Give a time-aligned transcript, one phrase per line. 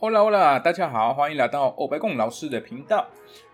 [0.00, 3.04] Hola Hola，大家好，欢迎来到欧贝贡老师的频道。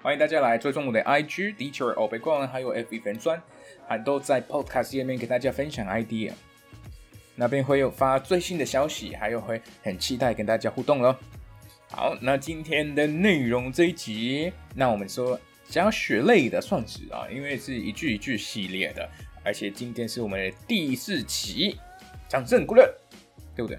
[0.02, 3.42] 欢迎大家来追踪我的 IG Teacher 欧贝贡，还有 FB 粉专，
[3.88, 6.32] 还都在 Podcast 页面给大家分享 idea。
[7.34, 11.16] 那边会有发最新的消息，还有会很期待跟大家互动咯。
[11.90, 15.40] 好，那今天的内容这一集，那我们说
[15.70, 19.08] 教学类的算子啊，因为是一句一句系列的，
[19.42, 21.78] 而且今天是我们的第四期，
[22.28, 22.82] 掌声鼓励。
[23.54, 23.78] 对不对？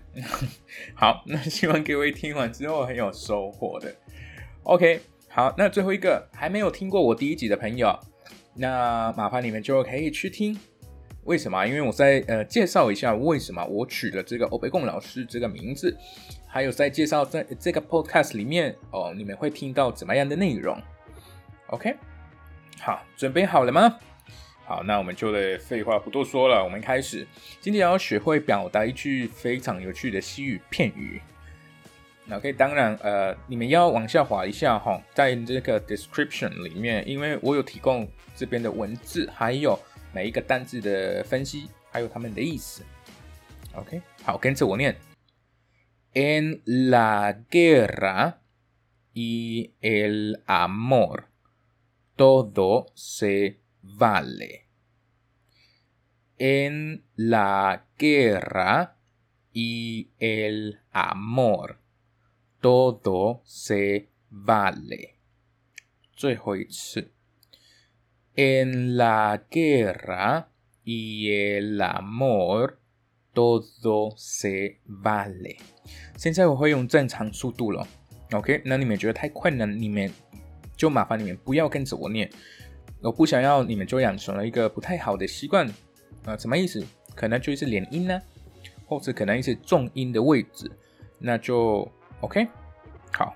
[0.96, 3.94] 好，那希望各位听完之后很有收获的。
[4.64, 7.98] OK，好，那最后一个还没有听过我第一集的朋友，
[8.56, 10.58] 那麻烦你们就可以去听。
[11.26, 11.66] 为什么？
[11.66, 15.98] 因为我在呃介绍一下为什么我取了这个欧贝贡老师这个名字，
[16.48, 20.80] 还有在介绍在这个 Podcast 里面哦，你们会听到怎么样的内容
[21.68, 21.96] ？OK，
[22.80, 23.98] 好，准备好了吗？
[24.68, 27.28] 好，那我们就得废话不多说了，我们开始。
[27.62, 31.22] 今天要学会表达一句非常有趣的西语片语。
[32.26, 39.80] 那 OK，当然，呃，你们要往下滑一下哈，在这个 description 里面，因为我有提供这边的文字，还有
[40.12, 42.82] 每一个单字的分析，还有它们的意思。
[43.76, 44.96] OK，好，跟着我念
[46.16, 48.38] ：En la guerra
[49.14, 51.26] y el amor
[52.18, 54.67] todo se vale.
[56.39, 58.97] En la guerra
[59.53, 61.79] y el amor,
[62.61, 65.17] todo se vale.
[68.37, 70.49] En la guerra
[70.85, 72.81] y el amor,
[73.35, 75.59] todo se vale.
[76.17, 77.87] 现在我会用正常速度了，
[78.33, 78.63] OK？
[78.65, 80.11] 那你们觉得太困难，你们
[80.77, 82.31] 就麻烦你们不要跟着我念。
[83.06, 85.68] 我不想要你们就养成了一个不太好的习惯，
[86.26, 86.84] 啊，什么意思？
[87.14, 88.20] 可能就是连音呢，
[88.88, 90.70] 或者可能一些重音的位置，
[91.20, 91.88] 那就
[92.22, 92.48] OK。
[93.12, 93.36] 好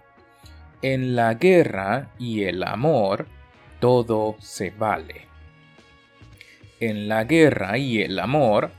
[0.81, 3.25] ，En la guerra y el amor
[3.79, 5.27] todo se vale.
[6.79, 8.69] En la guerra y el amor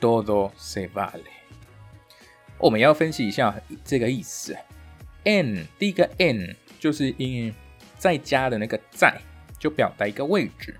[0.00, 1.30] todo se vale.
[2.58, 3.54] 我们要分析一下
[3.84, 4.56] 这个意思。
[5.22, 7.54] En 第一个 En 就是因
[7.98, 9.16] 在家的那个在。
[9.60, 10.74] 就表达一个位置。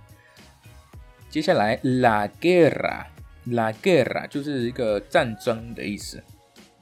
[1.29, 6.21] 接下来，la guerra，la guerra 就是一个战争的意思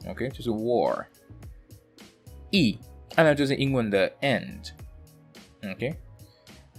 [0.07, 1.05] ，OK，就是 war。
[2.51, 2.79] e，
[3.15, 5.95] 那就是英文的 end，OK。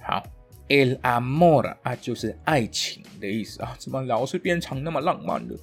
[0.01, 0.23] 好
[0.69, 3.75] ，el amor 啊，就是爱情的意思啊。
[3.77, 5.55] 怎么老是变成那么浪漫的？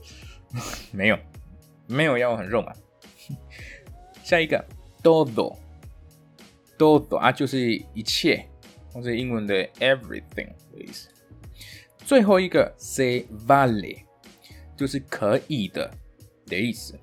[0.92, 1.18] 没有，
[1.88, 2.72] 没有要很肉麻。
[4.22, 4.64] 下一个
[5.02, 7.58] ，todo，todo 啊，就是
[7.94, 8.48] 一切。
[8.96, 11.10] 或者英文的 everything 的意思。
[11.98, 13.98] 最后一个 se vale
[14.74, 15.90] 就是可以的
[16.46, 16.98] 的意思。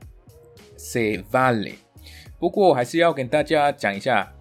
[0.76, 1.76] se vale。
[2.40, 4.34] 不过我还是要跟大家讲一下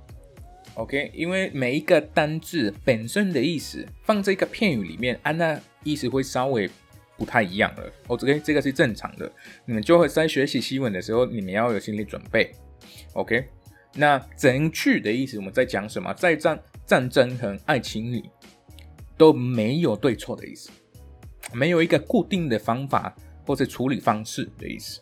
[0.75, 1.11] ，OK？
[1.15, 6.71] 因为每一个单字本身的意思放这个片语里面，啊，那意思会稍微
[7.19, 7.93] 不太一样了。
[8.07, 8.41] OK？
[8.41, 9.31] 这个是正常的。
[9.67, 12.51] 你们就会在学习西文的时候，你们要有心理准备。
[13.13, 13.45] OK？
[13.95, 16.15] 那整句的意思我们在讲什么？
[16.15, 18.31] 在战战争和爱情里
[19.16, 20.70] 都没有对错的意思，
[21.53, 23.15] 没有一个固定的方法
[23.47, 25.00] 或者处理方式的意思。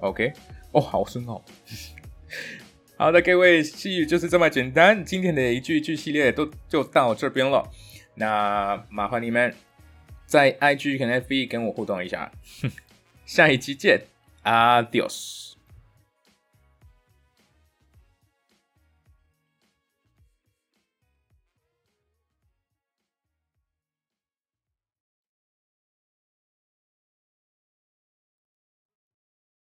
[0.00, 0.32] OK，
[0.72, 1.42] 哦，好深奥。
[2.96, 5.04] 好的，各位，西语就是这么简单。
[5.04, 7.66] 今天的一句一句系列都就到这边了。
[8.14, 9.54] 那麻烦你们
[10.26, 12.30] 在 IG 跟 FB 跟我互动一下。
[13.24, 14.02] 下一期见
[14.44, 15.49] ，Adios。